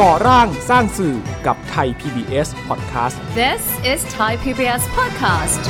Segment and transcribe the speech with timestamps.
[0.00, 1.16] ก่อร่างสร้างสื่อ
[1.46, 3.62] กับไทย PBS Podcast This
[3.92, 5.62] is Thai PBS Podcast.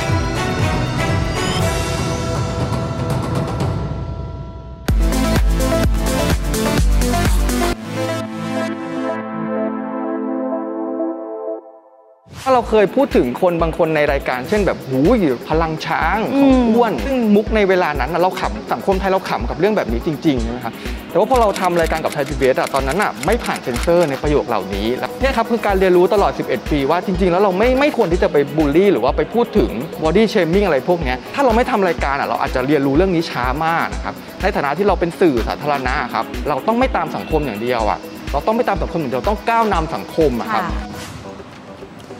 [12.47, 20.73] ถ้าเราเคยพูดถึงคนบางคนในรายการ เช่นแบบหูยพลังช้างของอ้วน ซึ่งมุกในเวลานั้นน่ะเราขำสังคมไทยเราขำกับเรื่องแบบนี้จริงๆนะครับ
[21.09, 29.71] แต่ว่าพอเราทำรายการกับไทยพีบีเอสอะตอนนั้นอะไม่ผ่านเซ็นเซอร์ในประโยคเหล่านี้แล้วเนี่ยครับคือการเรียนรู้ตลอด 11 ปีว่าจริง ๆ แล้วเราไม่ไม่ควรที่จะไปบูลลี่ หรือว่าไปพูดถึง
[30.03, 37.99] body shaming อะไรพวกเนี้ยถ้าเราไม่ทำรายการอะเราอาจจะเรียนรู้เรื่องนี้ช้ามากนะครับในฐานะที่เราเป็นสื่อสาธารณะครับเราต้องไม่ตามสังคมอย่างเดียวอะ
[38.31, 40.63] เราต้องไม่ตามสังคมอย่างเดียวต้องก้าวนำสังคมอะครับ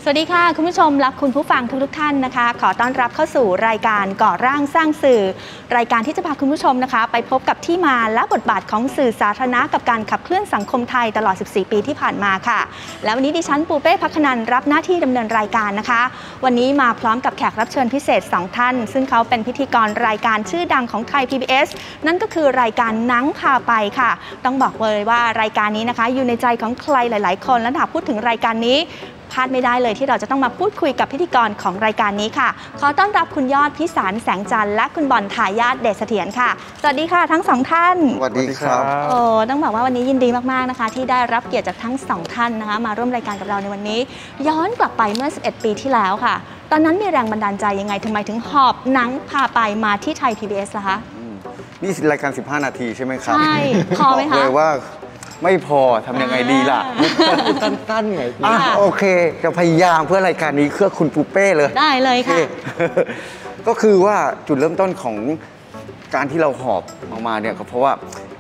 [0.08, 5.22] สวัสดีค่ะ คุณผู้ชมและคุณผู้ฟังทุกๆท่านนะคะ ขอต้อนรับเข้าสู่รายการก่อร่างสร้างสื่อ
[5.78, 12.59] รายการที่จะพาคุณผู้ชมนะคะ ไปพบกับที่มาและบทบาทของสื่อสาธารณะกับการขับเคลื่อนสังคมไทยตลอด 14 ปีที่ผ่านมาค่ะ
[13.04, 16.02] แล้ววันนี้ดิฉันปูเป้พักนันรับหน้าที่ดำเนินรายการนะคะ
[16.44, 21.67] วันนี้มาพร้อมกับแขกรับเชิญพิเศษ 2 ท่าน ซึ่งเขาเป็นพิธีกรรายการชื่อดังของไทย PBS
[22.06, 24.12] นั่นก็คือรายการนังพาไปค่ะ
[24.45, 28.80] ต้องบอกเลยว่ารายการนี้นะคะ อยู่ในใจของใครหลาย ๆ คนและหากพูดถึงรายการนี้
[29.31, 36.50] พลาดไม่ได้เลยที่เราจะต้องมาพูดคุยกับพิธีกรของรายการนี้ค่ะ ขอต้อนรับคุณยอดพิสารแสงจันทร์และคุณบอลทายาทเดชเสถียรค่ะ
[36.81, 44.00] สวัสดีค่ะทั้งสองท่าน สวัสดีครับ โอ้ต้องบอกว่าวันนี้ยินดีมากๆนะคะ ที่ได้รับเกียรติจากทั้งสองท่านนะคะ มาร่วมรายการกับเราในวันนี้
[44.48, 46.36] ย้อนกลับไปเมื่อ 11 ปีที่แล้วค่ะ
[46.72, 50.98] ตอนนั้นมีแรงบันดาลใจยังไงทำไมถึงหอบหนังพาไปมาที่ไทย PBS ล่ะคะ
[51.84, 53.58] นี่รายการ 15 นาทีใช่ไหมครับใช่
[53.98, 54.70] พอไหมคะ บอกเลยว่า
[55.44, 56.81] ไม่พอทำยังไงดีล่ะ
[57.64, 59.03] สั้นๆไงพี่อะค่ะโอเค
[59.44, 62.47] จะพยายามเพื่อรายการนี้เพื่อคุณปูเป้เลย ได้เลยโอเคค่ะ
[63.67, 65.16] ก็คือว่าจุดเริ่มต้นของ
[66.16, 67.94] การที่เราหอบออกมาเนี่ยก็เพราะว่า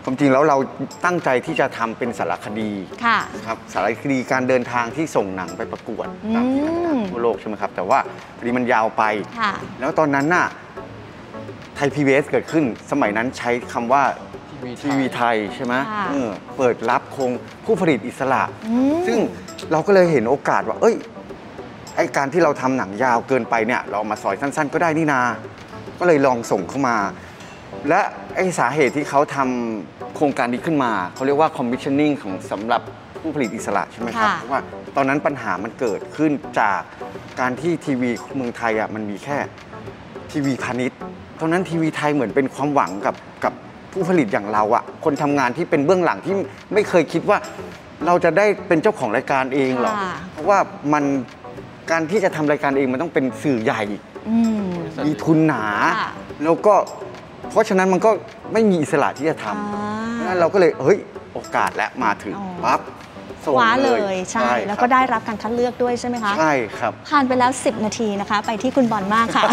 [0.03, 0.57] ความจริงแล้วเรา
[1.05, 2.71] ตั้งใจที่จะทำเป็นสารคดี
[3.05, 7.99] ค่ะครับสารคดีการเดินทางที่ส่งหนังไปประกวดตามที่ต่างๆทั่วโลกใช่ไหมครับ แต่ว่า
[8.37, 9.03] พอดีมันยาวไป
[9.39, 10.47] ค่ะแล้วตอนนั้นน่ะ
[11.75, 14.03] ไทย PBS เกิดขึ้น สมัยนั้นใช้คำว่า
[14.81, 17.31] ทีวีไทยใช่ไหมค่ะเออเปิดรับโครง
[17.65, 19.17] ผู้ผลิตอิสระ อืม ซึ่ง
[19.71, 20.95] เราก็เลยเห็นโอกาสว่า เอ้ย
[21.95, 25.21] ไอการที่เราทำหนังยาวเกินไปเนี่ย เราเอามาซอยสั้น ๆ ก็ได้นี่นา
[25.99, 26.97] ก็เลยลองส่งเข้ามา
[27.89, 28.01] และ
[28.35, 32.81] ไอสาเหตุที่เขาทำโครงการนี้ขึ้นมา เขาเรียกว่า commissioning ของสำหรับ
[33.21, 34.61] ผู้ผลิตอิสระใช่ไหมครับ ค่ะ เพราะว่า
[34.95, 36.79] ตอนนั้นปัญหามันเกิดขึ้นจาก
[37.39, 39.37] การที่ทีวีเมืองไทยอะมันมีแค่
[40.31, 40.99] ทีวีพาณิชย์
[41.39, 43.34] ตอนนั้นทีวีไทยเหมือนเป็นความหวังกับกับ
[43.95, 46.33] ผู้ผลิตอย่างเราอะคนทำงานที่เป็นเบื้องหลังที่
[46.73, 47.37] ไม่เคยคิดว่า
[48.05, 50.59] เราจะได้เป็นเจ้าของรายการเองหรอกค่ะเพราะว่า
[50.93, 51.03] มัน
[51.91, 53.81] การที่จะทำรายการเองมันต้องเป็นสื่อใหญ่
[54.29, 54.67] อืม
[55.05, 55.65] มีทุนหนา
[55.99, 56.11] ค่ะ
[56.43, 56.73] แล้วก็
[57.49, 58.11] เพราะฉะนั้นมันก็
[58.53, 60.99] ไม่มีอิสระที่จะทอ่าำดังนั้นเราก็เลยเฮ้ย
[61.33, 62.79] โอกาสและมาถึงอ๋อปั๊บ
[63.45, 69.43] ส่งคว้าเลยใช่ครับแล้วก็ได้รับการคัดเลือกด้วยใช่ไหมคะ ใช่ครับ ผ่านไปแล้ว 10 นาทีนะคะ ไปที่คุณบอลมากค่ะ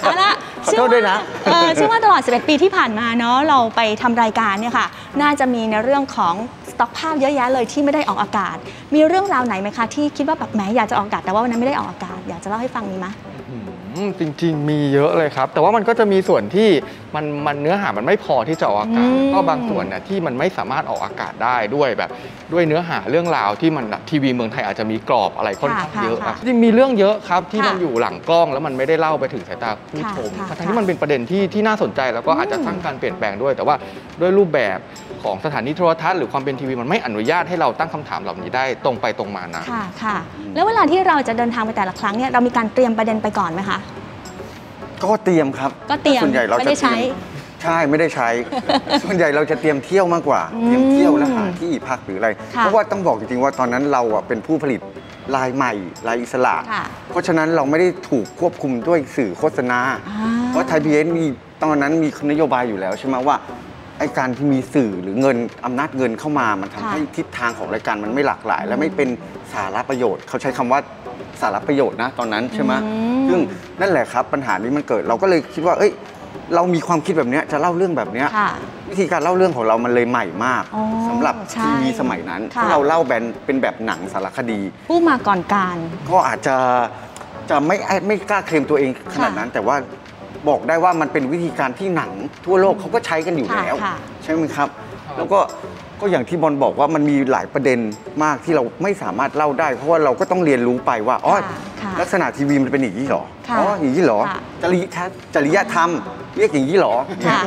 [0.00, 0.32] เอาละ
[0.64, 4.86] ขอโทษด้วยนะเชื่อว่าเออเชื่อว่าตลอด 11 ปีที่ผ่านมาเนาะเราไปทำรายการเนี่ยค่ะ
[5.22, 6.34] น่าจะมีในเรื่องของ
[6.70, 8.56] สต็อกภาพเยอะแยะเลยที่ไม่ได้ออกอากาศ
[8.94, 13.06] มีเรื่องราวไหนไหมคะที่คิดว่าแบบแหมอยากจะออกอากาศแต่ว่าวันนั้นไม่ได้ออกอากาศอยากจะเล่าให้ฟังมีไหม
[13.50, 16.68] อืมจริง ๆ มีเยอะเลยครับ แต่ว่ามันก็จะมีส่วนที่
[17.16, 22.10] มันมันเนื้อหามันไม่พอที่จะออกอากาศอืมก็บางส่วนเนี่ยที่มันไม่สามารถออกอากาศได้ด้วยแบบ
[22.52, 33.74] ด้วยเนื้อหาเรื่องราวที่มันแบบทีวีเมืองไทยอาจจะมีกรอบอะไรค่อนข้างค่ะเยอะค่ะอะจริงๆมีเรื่องเยอะครับที่ค่ะมันอยู่หลังกล้องแล้วมันไม่ได้เล่าไปถึงสายตาผู้ชมค่ะค่ะทั้งที่มันเป็นประเด็นที่ที่น่าสนใจแล้วก็อาจจะอืมสร้างการเปลี่ยนแปลงด้วย แต่ว่า
[34.20, 34.78] ด้วยรูปแบบ
[35.22, 40.16] ของสถานีโทรทัศน์หรือความเป็นทีวีมันไม่อนุญาตให้เราตั้งคำถามเหล่านี้ได้ตรงไปตรงมานะค่ะค่ะ
[40.54, 43.78] แล้วเวลาที่เราจะเดินทางไปแต่ละครั้งเนี่ยเรามีการเตรียมประเด็นไปก่อนไหมคะ
[45.04, 48.28] ก็เตรียมครับก็เตรียมส่วนใหญ่เราไม่จะได้ใช้เตรียมใช่ไม่ได้ใช้
[49.02, 54.80] ส่วนใหญ่เราจะเตรียมเที่ยวมากกว่าอืมเตรียมเที่ยวและหาที่พักหรืออะไรค่ะเพราะว่าต้องบอกจริงๆว่าตอนนั้นเราอะเป็นผู้ผลิต
[55.36, 55.72] รายใหม่
[56.08, 61.24] รายอิสระค่ะเพราะฉะนั้นเราไม่ได้ถูกควบคุมด้วยสื่อโฆษณาอ่าเพราะไทยพีเอมี
[61.62, 63.36] ตอนนั้นมีนโยบายอยู่แล้วใช่ไหมว่า
[63.98, 69.08] ไอการที่มีสื่อหรือเงินอำนาจเงินเข้ามา มันทำค่ะให้ทิศทางของรายการมันไม่หลากหลาย และไม่เป็น
[69.52, 70.80] สาระประโยชน์ เขาใช้คำว่า
[71.40, 73.40] สาระประโยชน์นะตอนนั้นใช่ไหมอืมซึ่ง
[73.80, 75.92] นั่นแหละครับปัญหานี้มันเกิดเราก็เลยคิดว่า เอ้ย
[76.54, 78.50] เรามีความคิดแบบเนี้ยจะเล่าเรื่องแบบเนี้ยค่ะ
[78.90, 85.76] วิธีการเล่าเรื่องของเรามันเลยใหม่มากอ๋อสำหรับใช่ทีวีสมัยนั้นค่ะถ้าเราเล่าแบนเป็นแบบหนังสารคดี ผู้มาก่อนการ
[86.10, 86.56] ก็อาจจะ
[87.50, 87.76] จะไม่
[88.06, 89.76] ไม่กล้าเคลมตัวเองขนาดนั้น แต่ว่า
[90.48, 92.10] บอกได้ว่ามันเป็นวิธีการที่หนัง
[92.44, 94.68] ทั่วโลกเขาก็ใช้กันอยู่แล้วค่ะค่ะ ใช่ไหมครับ
[95.16, 95.40] แล้วก็
[96.00, 97.78] ก็อย่างที่บอลบอกว่ามันมีหลายประเด็น
[98.24, 105.90] มากที่เราไม่สามารถเล่าได้ เพราะว่าเราก็ต้องเรียนรู้ไปว่าอ๋อ ค่ะ ค่ะลักษณะทีวีมันเป็นอย่างนี้เหรอค่ะอ๋ออย่างนี้เหรอค่ะ จริยธรรมจริยธรรม
[106.36, 106.94] เรียกอย่างนี้เหรอ
[107.28, 107.40] ค่ะ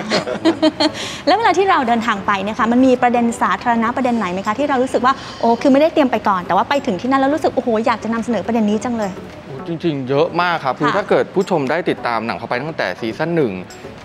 [1.28, 9.12] แล้วเวลาที่เราเดินทางไปเนะคะมันมีประเด็นสาธารณะประเด็นไหนไหมคะที่เรารู้สึกว่าโอ้คือไม่ได้เตรียมไปก่อน แต่ว่าไปถึงที่นั่นแล้วรู้สึกโอ้โหอยากจะนำเสนอประเด็นนี้จังเลย
[9.45, 13.51] โอ้จริงๆ เยอะมากครับ คือค่ะถ้าเกิดผู้ชมได้ติดตามหนังเข้าไปตั้งแต่ซีซั่นหนึ่ง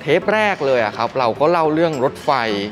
[0.00, 2.30] เทปแรกเลยอะครับ เราก็เล่าเรื่องรถไฟ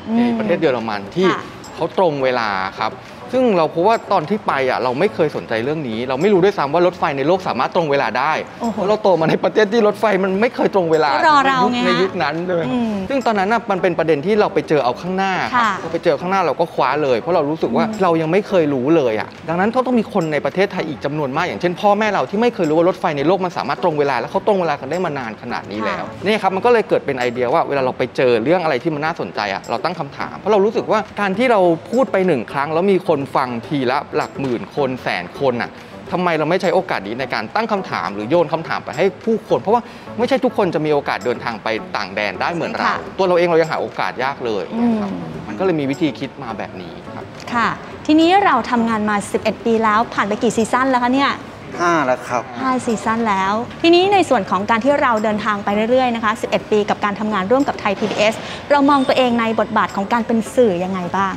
[0.09, 1.43] อืมในประเทศเยอรมันที่ค่ะ
[1.75, 2.49] เขาตรงเวลา
[2.79, 2.93] ครับ
[3.35, 31.61] ซึ่งเราพบว่าตอนที่ไปอะเราไม่เคยสนใจเรื่องนี้ เราไม่รู้ด้วยซ้ำว่ารถไฟในโลกสามารถตรงเวลาได้โอ้โหเพราะเราโตมาในประเทศที่รถไฟมันไม่เคยตรงเวลาก็รอเราไงในฮะยุคนั้นเลยอืมซึ่งตอนนั้นน่ะมันเป็นประเด็นที่เราไปเจอเอาข้างหน้าครับค่ะพอไปเจอข้างหน้าเราก็คว้าเลย เพราะเรารู้สึกว่าอืมเรายังไม่เคยรู้เลยอะดังนั้นต้องมีคนในประเทศไทยอีกจำนวนมากอย่างเช่นพ่อแม่เราที่ไม่เคยรู้ว่ารถไฟในโลกมันสามารถตรงเวลาแล้วเขาตรงเวลากันได้มานานขนาดนี้แล้วนี่ครับมันก็เลยเกิดเป็นไอเดียว่าเวลาเราไปเจอเรื่องอะไรที่มันน่าสนใจอะเราตั้งคำถามเพราะเรารู้สึกว่าการที่เรา
[31.91, 35.71] พูดไปหนึ่งครั้งแล้วมีคนฟังทีละหลักหมื่นคนแสนคนอะ
[36.13, 39.83] ทำไมเราไม่ใช้โอกาสนี้ในการตั้งคำถามหรือโยนคำถามไปให้ผู้คน เพราะว่า
[40.19, 45.11] ไม่ใช่ทุกคนจะมีโอกาสเดินทางไปต่างแดนได้เหมือนเราค่ะตัวเราเองเรายังหาโอกาสยากเลยอืมครับ
[45.49, 47.69] มันก็เลยมีวิธีคิดมาแบบนี้ครับค่ะ
[48.07, 51.33] ทีนี้เราทำงานมา 11 ปีแล้วผ่านไปกี่ซีซั่นแล้วคะเนี่ย
[51.81, 58.35] ห้าแล้วครับ5ซีซั่นแล้ว ทีนี้ในส่วนของการที่เราเดินทางไปเรื่อยๆนะคะ 11 ปีกับการทำงานร่วมกับไทย PBS
[58.71, 61.35] เรามองตัวเองในบทบาทของการเป็นสื่อยังไงบ้าง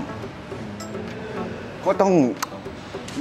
[1.87, 2.13] ก็ต้อง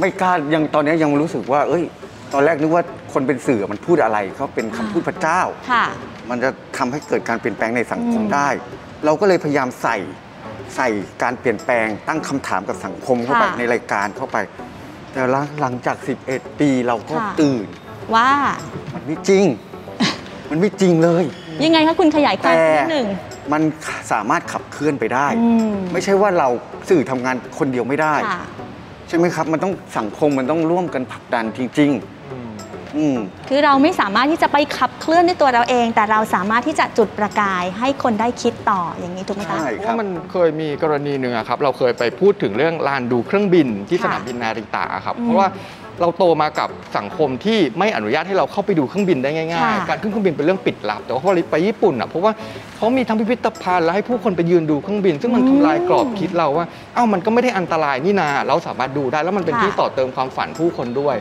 [0.00, 1.84] ไม่กล้ายังตอนนี้ยังรู้สึกว่า เอ้ย
[2.32, 2.82] ตอนแรกนึกว่า
[3.12, 5.40] คนเป็นสื่อมันพูดอะไรเขาเป็นคำพูดพระเจ้า
[5.70, 5.84] ค่ะ
[6.30, 8.48] มันจะทำให้เกิดการเปลี่ยนแปลงในสังคมอืมได้
[9.04, 9.96] เราก็เลยพยายามใส่
[10.76, 10.88] ใส่
[11.22, 14.36] การเปลี่ยนแปลงตั้งคำถามกับสังคมเข้าไปค่ะในรายการเข้าไป
[15.12, 15.96] แต่ละหลังจาก
[16.28, 17.66] 11 ปีเราก็ค่ะ ตื่น
[18.14, 18.30] ว่า
[18.94, 19.44] มันไม่จริง
[20.50, 21.24] มันไม่จริงเลย
[21.64, 23.06] ยังไงคะคุณขยายความแต่นิดหนึ่ง
[23.52, 23.62] มัน
[24.12, 26.48] สามารถขับเคลื่อนไปได้ อืม ไม่ใช่ว่าเรา
[26.88, 28.44] สื่อทำงานคนเดียวไม่ได้ค่ะ
[29.09, 33.19] ใช่ไหมครับ มันต้องสังคมมันต้องร่วมกันผลักดันจริงๆอืม
[33.49, 45.49] คือเราไม่สามารถที่จะไปขับเคลื่อนด้วยตัวเราเอง แต่เราสามารถที่จะจุดประกายให้คนได้คิดต่ออย่างนี้ถูกไหมคะใช่เพราะว่ามันเคยมีกรณีหนึ่งอะครับ เราเคยไปพูดถึงเรื่องลานดูเครื่องบินที่ค่ะสนามบินนาริตะอะครับอืมเพราะว่า
[46.00, 52.32] เราโตมากับสังคมที่ไม่อนุญาตให้เราเข้าไปดูเครื่องบินได้ง่ายค่ะๆการขึ้นเครื่องบินเป็นเรื่องปิดลับ แต่ว่าพอเราไปญี่ปุ่นอะเพราะว่า
[52.76, 61.16] เขามีทั้งพิพิธภัณฑ์และให้ผู้คนไปยืนดูเครื่องบิน ซึ่งมันทำลายกรอบคิดเราว่าเอ้ามันก็ไม่ได้อันตรายนี่นาเราสามารถดูได้แล้วมันเป็นค่ะที่ต่อเติมความฝันผู้คนด้วย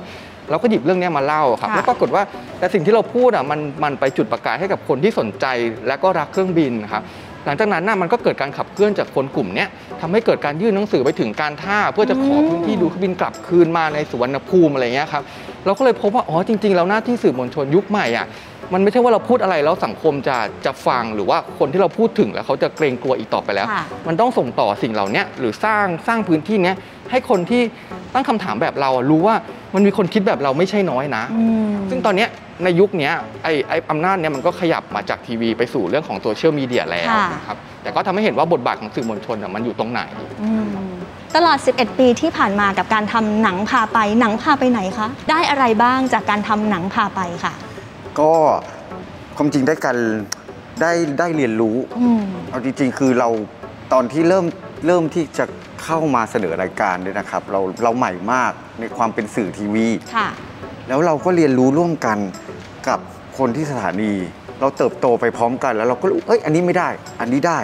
[0.50, 2.24] เราก็หยิบเรื่องเนี้ยมาเล่าครับค่ะแล้วปรากฏว่า
[2.60, 5.46] แต่สิ่งที่เราพูดอะมันมันไปจุดประกายให้กับคนที่สนใจ
[5.88, 7.04] และก็รักเครื่องบินนะครับ
[7.46, 9.70] หลังจากนั้นน่ะมันก็เกิดการขับเคลื่อนจากคนกลุ่มเนี้ย
[10.02, 15.24] ทำให้เกิดการยื่นหนังสือไปถึงการท่า เพื่อจะขอพื้นที่ดูเครื่องบินกลับคืนมาในสุวรรณภูมิอะไรเงี้ยครับ
[15.66, 18.28] เราก็เลยพบว่าอ๋อจริงๆแล้วหน้าที่สื่อมวลชนยุคใหม่อะ
[18.74, 26.76] มันไม่ใช่ว่าเราพูดอะไรแล้วสังคมจะจะฟังหรือว่าคนที่เราพูดถึงแล้วเขาจะเกรงกลัวอีกต่อไปแล้วค่ะมันต้องส่งต่อสิ่งเหล่านี้หรือสร้างสร้างพื้นที่เนี้ย
[27.12, 27.62] ให้คนที่
[28.14, 29.36] ตั้งคำถามแบบเราอะรู้ว่า
[29.76, 32.30] มันมีคนคิดแบบเราไม่ใช่น้อยนะอืมซึ่งตอนเนี้ย
[32.64, 33.14] ในยุคเนี้ย
[33.44, 40.02] ไอ้ไอ้อำนาจเนี้ยมันก็ขยับมาจากทีวีไปสู่เรื่องของโซเชียลมีเดียแล้วค่ะนะครับแต่ก็ทำให้เห็นว่าบทบาทของสื่อมวลชนอะมันอยู่ตรงไหน
[40.42, 40.68] อืม
[41.36, 47.54] ตลอด 11 ปีที่ผ่านมากับการทำหนังพาไป หนังพาไปไหนคะ ได้อะไรบ้างจากการทำหนังพาไปค่ะ
[48.20, 48.34] ก็
[49.38, 49.98] ความจริงได้การ
[50.82, 53.30] ได้ได้เรียนรู้อืมเอาจริงๆ คือเรา
[53.94, 54.46] ตอนที่เริ่ม
[54.88, 55.46] เริ่มที่จะ
[55.84, 60.28] เข้ามาเสนอรายการเนี่ยนะครับ เราเราใหม่มากในความเป็นสื่อทีวีค่ะ
[60.88, 62.18] แล้วเราก็เรียนรู้ร่วมกัน
[62.88, 63.00] กับ
[63.38, 64.14] คนที่สถานี
[64.60, 66.90] เราเติบโตไปพร้อมกัน แล้วเราก็รู้เอ้ยอันนี้ไม่ได้
[67.22, 67.60] อันนี้ได้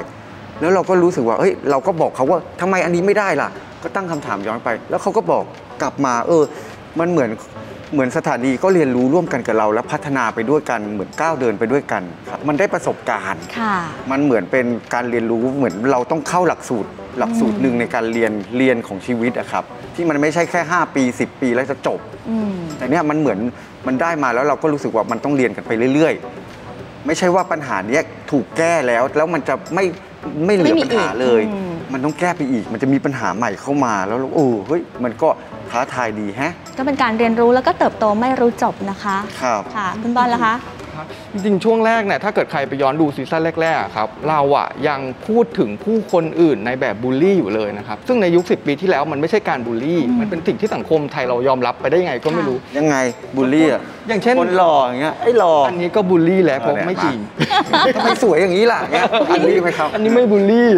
[0.62, 3.50] แล้วเราก็รู้สึกว่าเอ้ยเราก็บอกเขาว่าทำไมอันนี้ไม่ได้ล่ะ
[3.84, 5.44] ก็ตั้งคำถามย้อนไป แล้วเขาก็บอก
[5.82, 6.44] กลับมาเออ
[7.00, 7.30] มันเหมือน
[7.94, 13.76] เหมือนสถานีก็เรียนรู้ร่วมกันกับเรา แล้วพัฒนาไปด้วยกันเหมือนก้าวเดินไปด้วยกันครับมันได้ประสบการณ์ค่ะ
[14.12, 19.64] มันเหมือนเป็นการเรียนรู้เหมือนเราต้องเข้าหลักสูตร หลักสูตรหนึ่งในการเรียนเรียนของชีวิตอะครับ
[19.96, 23.40] ที่มันไม่ใช่แค่ 5 ปี 10 ปีแล้วจะจบอืมแต่เนี่ยมันเหมือน
[23.88, 26.14] มันได้มาแล้วเราก็รู้สึกว่ามันต้องเรียนกันไปเรื่อย
[26.60, 29.86] ๆ ไม่ใช่ว่าปัญหาเนี้ยถูกแก้แล้วแล้วมันจะไม่
[30.46, 35.30] ไม่เหลือไม่มีปัญหาอีกเลยอืมมันต้องแก้ไปอีก มันจะมีปัญหาใหม่เข้ามาแล้วเราโอ้เฮ้ยมันก็
[35.70, 40.81] ท้าทายดีแฮะ ก็เป็นการเรียนรู้แล้วก็เติบโตไม่รู้จบนะคะ ครับ ค่ะ คุณบอลล่ะคะครับ
[41.34, 52.96] จริงๆช่วงแรกเนี่ยถ้าเกิดใครไปย้อนดูซีซั่นแรกๆอะครับเราอะยังพูดถึงผู้คนอื่นในแบบบูลลี่อยู่เลยนะครับซึ่งในยุค 10 ปีที่แล้วมันไม่ใช่การบูลลี่อืมมันเป็นสิ่งที่สังคมไทยเรายอมรับไปได้ยังไงก็ไม่ค่ะรู้ ยังไง
[53.36, 57.18] บูลลี่อะอย่างเช่นคนหล่ออย่างเงี้ยไอ้หล่ออันนี้ก็บูลลี่แหละเพราะเอาแหละไม่จริง
[57.96, 60.70] ทำไมสวยอย่างนี้ล่ะเงี้ยบูลลี่ไหมครับอันนี้ไม่บูลลี่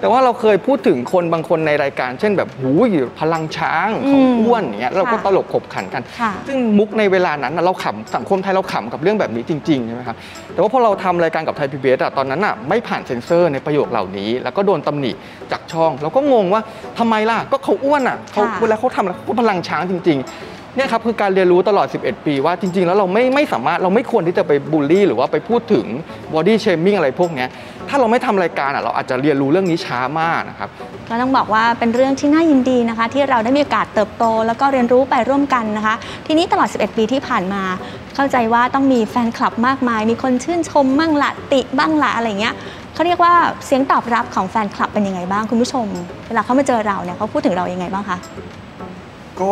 [0.00, 10.16] แต่ว่าเราเคยพูดถึงคนบางคนในรายการ เช่นแบบหูยพลังช้างของอืมอ้วนอย่างเงี้ยเราก็ค่ะตลกขบขันกันค่ะซึ่งมุกในเวลานั้นน่ะเราขำสังคมไทยเราขำกับเรื่องแบบนี้จจริงๆใช่ไหมครับ
[10.52, 15.12] แต่ว่าพอเราทำรายการกับไทยพีบีเอสอะตอนนั้นอะไม่ผ่านเซ็นเซอร์ในประโยคเหล่านี้ แล้วก็โดนตำหนิ
[15.52, 16.62] จากช่องเราก็งงว่า
[16.98, 25.86] ทำไมล่ะก็เขาอ้วนอะเขาค่ะเวลาเขาทำแล้วเขาก็พลังช้างจริง ๆเนี่ยครับคือการเรียนรู้ตลอด 11 ปีว่าจริง ๆ แล้วเราไม่ไม่สามารถเราไม่ควรที่จะไปบูลลี่ หรือว่าไปพูดถึง
[26.34, 27.48] บอดี้เชมิ่งอะไรพวกเนี้ย
[27.88, 30.68] ถ้าเราไม่ทำรายการอะเราอาจจะเรียนรู้เรื่องนี้ช้ามากนะครับ
[31.08, 35.94] ก็ต้องบอกว่าเป็นเรื่องที่น่ายินดีนะคะ ที่เราได้มีโอกาสเติบโต แล้วก็เรียนรู้ไปร่วมกันนะคะ
[36.26, 37.62] ทีนี้ตลอด 11 ปีที่ผ่านมา
[38.14, 42.54] เข้าใจว่าต้องมีแฟนคลับมากมาย มีคนชื่นชมบ้างละติบ้างละอะไรเงี้ย
[42.94, 43.34] เขาเรียกว่า
[43.66, 45.86] เสียงตอบรับของแฟนคลับเป็นยังไงบ้างคุณผู้ชม
[46.26, 48.18] เวลาเขามาเจอเราเนี่ยเขาพูดถึงเรายังไงบ้างคะ
[49.40, 49.50] ก็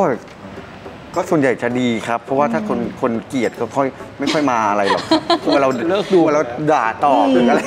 [1.15, 3.89] ก็ส่วนใหญ่จะดีครับ เพราะว่าถ้าคนคนเกลียดก็ค่อย
[4.19, 7.63] ไม่ค่อยมาอะไรหรอกครับเพราะว่าเราเลิกดูเราด่าตอบหรืออะไร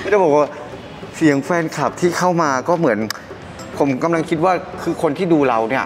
[0.00, 0.50] ไม่ได้บอกว่า
[1.16, 2.98] เสียงแฟนคลับที่เข้ามาก็เหมือน
[3.78, 5.84] ผมกำลังคิดว่าคือคนที่ดูเราเนี่ย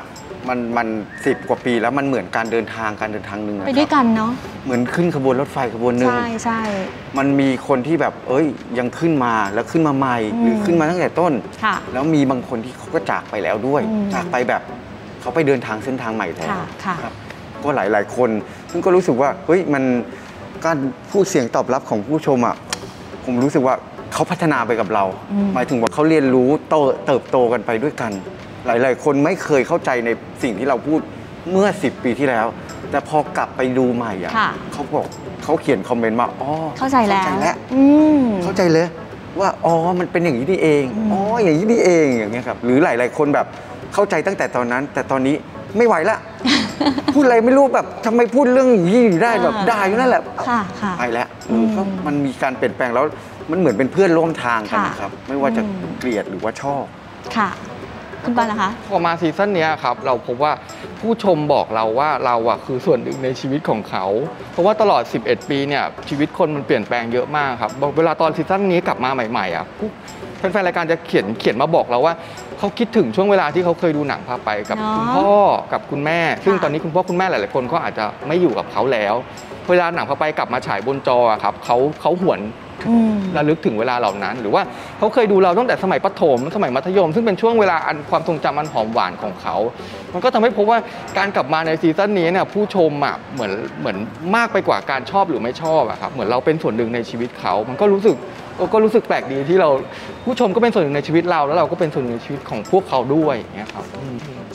[0.48, 0.88] มันมัน
[1.26, 4.32] สิบกว่าปีแล้วมันเหมือนการเดินทางการเดินทางหนึ่งอะไปครับด้วยกันเนาะ
[4.64, 6.60] เหมือนขึ้นขบวนรถไฟขบวนหนึ่ง ใช่ใช่
[7.18, 8.46] มันมีคนที่แบบ เอ้ย
[8.78, 11.32] ยังขึ้นมาแล้วขึ้นมาใหม่ อืมหรือขึ้นมาตั้งแต่ต้น
[11.64, 14.62] ค่ะแล้วมีบางคนที่เขาก็จากไปแล้วด้วย อืม จากไปแบบ
[15.20, 17.14] เขาไปเดินทางเส้นทางใหม่แล้วค่ะค่ะ ครับ
[17.62, 18.30] ก็หลายหลายๆคน
[18.70, 19.84] ซึ่งก็รู้สึกว่า เฮ้ย มัน
[20.64, 20.76] การ
[21.10, 22.56] พูดเสียงตอบรับของผู้ชมอะ
[23.24, 23.74] ผมรู้สึกว่า
[24.12, 26.74] เขาพัฒนาไปกับเรา อืม หมายถึงว่าเขาเรียนรู้โต
[27.06, 28.12] เติบโตกันไปด้วยกัน
[28.66, 30.10] หลาย ๆ คนไม่เคยเข้าใจใน
[30.42, 31.00] สิ่งที่เราพูด
[31.50, 32.46] เมื่อ 10 ปีที่แล้ว
[32.90, 35.06] แต่พอกลับไปดูใหม่อะค่ะเขาบอก
[35.44, 37.82] เขาเขียนคอมเมนต์มาอ๋อเข้าใจแล้ว เข้าใจแล้ว อื
[38.20, 38.86] ม เข้าใจเลย
[39.40, 43.46] ว่าอ๋อมันเป็นอย่างนี้นี่เองอืมอ๋ออย่างนี้นี่เองอย่างเงี้ยครับ หรือหลาย ๆ คนแบบ
[43.94, 45.34] เข้าใจตั้งแต่ตอนนั้น แต่ตอนนี้
[45.76, 46.18] ไม่ไหวละ
[47.14, 53.04] พูดอะไรไม่รู้แบบทำไมพูดเรื่องอย่างนี้อยู่ได้แบบได้อยู่นั่นแหละค่ะค่ะ ไปแล้วอืมเออก็มันมีการเปลี่ยนแปลงแล้ว
[53.50, 56.84] มันเหมือนเป็นเพื่อนร่วมทางกันค่ะนะครับ ไม่ว่าจะอืม เกลียดหรือว่าชอบ
[57.36, 57.48] ค่ะ
[58.24, 60.52] คุณบอลล่ะคะพอมาซีซั่นเนี้ยครับเราพบว่า
[61.00, 64.04] ผู้ชมบอกเราว่าเราอะคือส่วนหนึ่งในชีวิตของเขา
[64.52, 69.88] เพราะว่าตลอด 11 ปีเนี่ยชีวิตคนมันเปลี่ยนแปลงเยอะมากครับเวลาตอนซีซั่นนี้กลับมาใหม่ๆอะผู้
[70.38, 72.14] แฟนๆรายการจะเขียนเขียนมาบอกเราว่า
[72.58, 75.32] เขาคิดถึงช่วงเวลาที่เขาเคยดูหนังพาไปกับเนาะคุณพ่อ
[75.72, 79.14] กับคุณแม่ ซึ่งค่ะตอนนี้คุณพ่อคุณแม่หลายๆคนก็อาจจะไม่อยู่กับเขาแล้ว
[79.70, 82.69] เวลาหนังพาไปกลับมาฉายบนจออะครับเขาเขาหวนอืม
[83.36, 84.62] ระลึกถึงเวลาเหล่านั้น หรือว่า
[84.98, 89.56] เขาเคยดูเราตั้งแต่สมัยประถม สมัยมัธยม ซึ่งเป็นช่วงเวลาอันความทรงจำอันหอมหวานของเขา
[90.12, 90.78] มันก็ทำให้พบว่า
[91.18, 93.96] การกลับมาในซีซั่นนี้เนี่ยผู้ชมอะเหมือนเหมือน
[94.36, 98.16] มากไปกว่าการชอบหรือไม่ชอบอะครับเหมือนเราเป็นส่วนหนึ่งในชีวิตเขา มันก็รู้สึก
[98.74, 99.68] ก็รู้สึกแปลกดีที่เรา
[100.24, 103.84] ผู้ชมก็เป็นส่วนหนึ่งในชีวิตเรา แล้วเราก็เป็นส่วนหนึ่งในชีวิตของพวกเขาด้วยอย่างเงี้ยครับ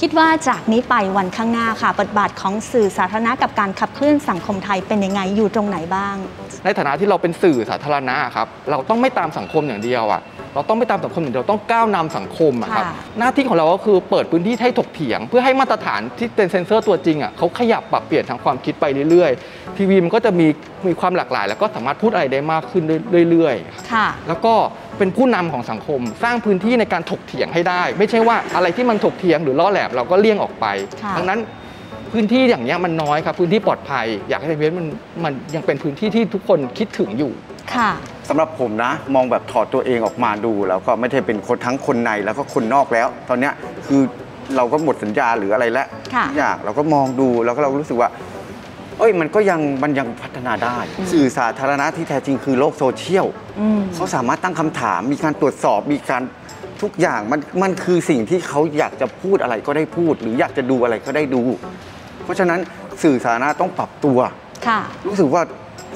[0.07, 6.15] คิดว่าจากนี้ไปวันข้างหน้าค่ะบทบาทของสื่อสาธารณะกับการขับเคลื่อนสังคมไทยเป็นยังไงอยู่ตรงไหนบ้าง
[6.63, 10.21] ในฐานะที่เราเป็นสื่อสาธารณะครับเราต้องไม่ตามสังคมอย่างเดียวอะ
[10.53, 20.47] เราต้องไม่ตามสังคมอย่างเดียวเราต้องก้าวนำสังคมอะครับค่ะหน้าที่ของเราก็คือเปิดพื้นที่ให้ถกเถียง เพื่อให้มาตรฐานที่เป็นเซ็นเซอร์ตัวจริงอะเขาขยับปรับเปลี่ยนทางความคิดไปเรื่อยๆ ทีวีมันก็จะมี
[20.87, 22.83] มีความหลากหลาย แล้วก็สามารถพูดอะไรได้มากขึ้น
[23.29, 24.53] เรื่อยๆค่ะแล้วก็
[24.97, 30.65] เป็นผู้นำของสังคม สร้างพื้นที่ในการถกเถียงให้ได้ ไม่ใช่ว่าอะไรที่มันถกเถียงหรือล่อแหลมเราก็เลี่ยงออกไป
[31.03, 31.39] ค่ะดังนั้น
[32.13, 34.87] พื้นที่อย่างเงี้ยมันน้อยครับพื้นที่ปลอดภัย อยากให้เวสมัน
[35.23, 37.31] มันยังเป็นพื้นที่ที่ทุกคนคิดถึงอยู่
[37.75, 37.91] ค่ะ
[38.29, 43.53] สำหรับผมนะ มองแบบถอดตัวเองออกมาดู แล้วก็ไม่ได้เป็นคนทั้งคนในแล้วก็คนนอกแล้ว ตอนเนี้ย
[43.87, 44.01] คือ
[44.55, 48.09] เราก็หมดสัญญาหรืออะไรแล้วค่ะทุกอย่างเราก็มองดูแล้วก็เรารู้สึกว่า
[48.99, 50.77] เอ้ยมันก็ยังมันยังพัฒนาได้
[51.11, 53.25] สื่อสาธารณะที่แท้จริงคือโลกโซเชียล
[53.59, 56.23] อืมเขาสามารถตั้งคำถาม มีการตรวจสอบมีการ
[56.81, 61.43] ทุกอย่างมันมันคือสิ่งที่เขาอยากจะพูดอะไรก็ได้พูด หรืออยากจะดูอะไรก็ได้ดู
[62.23, 62.59] เพราะฉะนั้น
[63.03, 64.19] สื่อสาธารณะต้องปรับตัว
[64.67, 65.43] ค่ะรู้สึกว่า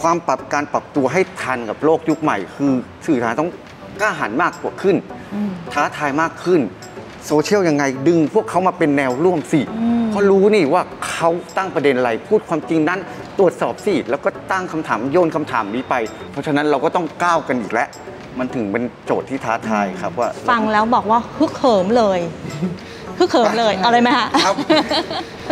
[0.02, 2.72] ความปรับการปรับตัวให้ทันกับโลกยุคใหม่ คือ
[3.08, 3.50] สื่อสารต้อง
[4.02, 4.96] กล้าหาญมากกว่าขึ้น
[5.34, 6.62] อืมท้าทายมากขึ้น
[7.28, 13.00] โซเชียลยังไงดึงพวกเขามาเป็นแนวร่วมสิอืม เพราะรู้นี่ว่าเขาตั้งประเด็นอะไรพูดความจริงนั้น
[13.40, 15.96] ตรวจสอบสิแล้วก็ตั้งคำถามโยนคำถามนี้ไป
[16.32, 17.88] เพราะฉะนั้นเราก็ต้องก้าวกันอีกแล้ว
[18.40, 22.20] มันถึงเป็นโจทย์ที่ท้าทายครับว่า ฟังแล้วบอกว่าฮึกเหิมเลย
[23.20, 24.56] ฮึกเหิมเลย เอาเลยไหมคะครับ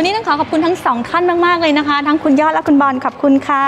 [0.00, 3.66] ันนี้ต้องขอขอบคุณทั้งสองท่านมาก ๆ เลยนะคะ ทั้งคุณยอดและคุณบอลขอบคุณค่ะ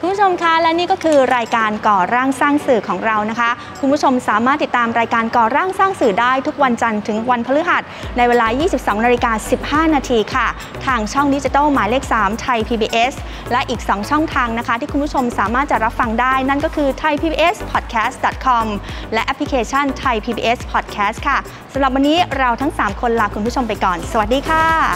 [0.00, 7.82] คุณผู้ชมคะและนี่ก็คือรายการก่อร่างสร้างสื่อของเรานะคะ คุณผู้ชมสามารถติดตามรายการก่อร่างสร้างสื่อได้ทุกวันจันทร์ถึงวันพฤหัส
[8.16, 8.46] ในเวลา
[8.76, 9.32] 22นาฬิกา
[9.86, 10.46] 15 นาทีค่ะ
[10.86, 13.14] ทางช่องดิจิทัลหมายเลข 3 ไทย PBS
[13.52, 18.66] และอีก 2 ช่องทางนะคะ ที่คุณผู้ชมสามารถจะรับฟังได้ นั่นก็คือ thaipbspodcast.com
[19.14, 21.38] และแอปพลิเคชัน Thai PBS Podcast ค่ะ
[21.72, 24.95] สำหรับวันนี้เราทั้ง 3 คนลาคุณผู้ชมไปก่อน สวัสดีค่ะ